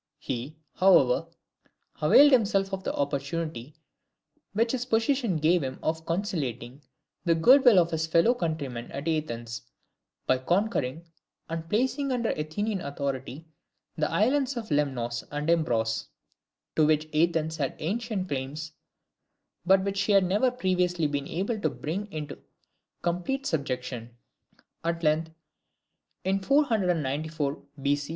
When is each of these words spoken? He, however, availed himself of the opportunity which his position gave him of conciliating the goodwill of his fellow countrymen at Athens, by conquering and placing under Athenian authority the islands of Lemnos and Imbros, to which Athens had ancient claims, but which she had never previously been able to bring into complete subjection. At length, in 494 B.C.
He, 0.17 0.57
however, 0.77 1.27
availed 2.01 2.31
himself 2.31 2.73
of 2.73 2.83
the 2.83 2.91
opportunity 2.95 3.75
which 4.53 4.71
his 4.71 4.83
position 4.85 5.37
gave 5.37 5.61
him 5.61 5.77
of 5.83 6.07
conciliating 6.07 6.81
the 7.23 7.35
goodwill 7.35 7.77
of 7.77 7.91
his 7.91 8.07
fellow 8.07 8.33
countrymen 8.33 8.91
at 8.91 9.07
Athens, 9.07 9.61
by 10.25 10.39
conquering 10.39 11.07
and 11.49 11.69
placing 11.69 12.11
under 12.11 12.29
Athenian 12.31 12.81
authority 12.81 13.45
the 13.95 14.09
islands 14.09 14.57
of 14.57 14.71
Lemnos 14.71 15.23
and 15.29 15.47
Imbros, 15.51 16.07
to 16.75 16.83
which 16.87 17.07
Athens 17.15 17.57
had 17.57 17.75
ancient 17.77 18.27
claims, 18.27 18.71
but 19.67 19.83
which 19.83 19.97
she 19.99 20.13
had 20.13 20.23
never 20.23 20.49
previously 20.49 21.05
been 21.05 21.27
able 21.27 21.59
to 21.59 21.69
bring 21.69 22.11
into 22.11 22.39
complete 23.03 23.45
subjection. 23.45 24.09
At 24.83 25.03
length, 25.03 25.29
in 26.23 26.39
494 26.41 27.61
B.C. 27.79 28.09